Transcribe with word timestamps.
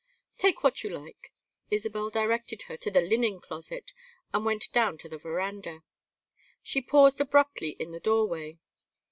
"Take 0.39 0.63
what 0.63 0.83
you 0.83 0.89
like." 0.89 1.31
Isabel 1.69 2.09
directed 2.09 2.63
her 2.63 2.75
to 2.75 2.89
the 2.89 3.01
linen 3.01 3.39
closet, 3.39 3.93
and 4.33 4.43
went 4.43 4.71
down 4.71 4.97
to 4.97 5.07
the 5.07 5.19
veranda. 5.19 5.81
She 6.63 6.81
paused 6.81 7.21
abruptly 7.21 7.75
in 7.77 7.91
the 7.91 7.99
doorway. 7.99 8.57